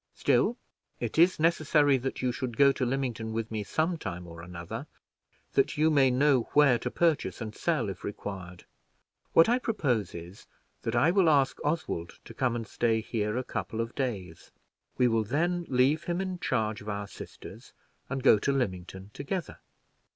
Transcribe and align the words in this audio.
Still, 0.15 0.57
it 0.99 1.19
is 1.19 1.39
necessary 1.39 1.95
that 1.99 2.23
you 2.23 2.31
should 2.31 2.57
go 2.57 2.71
to 2.71 2.87
Lymington 2.87 3.33
with 3.33 3.51
me 3.51 3.63
some 3.63 3.99
time 3.99 4.25
or 4.25 4.41
another, 4.41 4.87
that 5.53 5.77
you 5.77 5.91
may 5.91 6.09
know 6.09 6.49
where 6.53 6.79
to 6.79 6.89
purchase 6.89 7.39
and 7.39 7.53
sell, 7.53 7.87
if 7.87 8.03
required. 8.03 8.65
What 9.33 9.47
I 9.47 9.59
propose 9.59 10.15
is, 10.15 10.47
that 10.81 10.95
I 10.95 11.11
will 11.11 11.29
ask 11.29 11.59
Oswald 11.63 12.17
to 12.25 12.33
come 12.33 12.55
and 12.55 12.65
stay 12.67 12.99
here 12.99 13.37
a 13.37 13.43
couple 13.43 13.79
of 13.79 13.93
days. 13.93 14.49
We 14.97 15.07
will 15.07 15.23
then 15.23 15.67
leave 15.69 16.05
him 16.05 16.19
in 16.19 16.39
charge 16.39 16.81
of 16.81 16.89
our 16.89 17.07
sisters, 17.07 17.71
and 18.09 18.23
go 18.23 18.39
to 18.39 18.51
Lymington 18.51 19.11
together." 19.13 19.59